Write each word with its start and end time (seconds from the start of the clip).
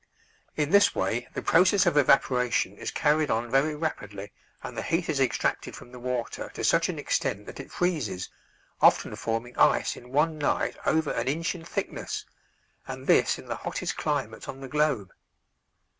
In 0.55 0.71
this 0.71 0.95
way 0.95 1.27
the 1.35 1.43
process 1.43 1.85
of 1.85 1.95
evaporation 1.95 2.75
is 2.75 2.89
carried 2.89 3.29
on 3.29 3.51
very 3.51 3.75
rapidly 3.75 4.31
and 4.63 4.75
the 4.75 4.81
heat 4.81 5.09
is 5.09 5.19
extracted 5.19 5.75
from 5.75 5.91
the 5.91 5.99
water 5.99 6.49
to 6.55 6.63
such 6.63 6.89
an 6.89 6.97
extent 6.97 7.45
that 7.45 7.59
it 7.59 7.71
freezes, 7.71 8.27
often 8.81 9.15
forming 9.15 9.55
ice 9.59 9.95
in 9.95 10.11
one 10.11 10.39
night 10.39 10.75
over 10.87 11.11
an 11.11 11.27
inch 11.27 11.53
in 11.53 11.63
thickness, 11.63 12.25
and 12.87 13.05
this 13.05 13.37
in 13.37 13.45
the 13.45 13.57
hottest 13.57 13.95
climates 13.95 14.47
on 14.47 14.59
the 14.59 14.67
globe. 14.67 15.13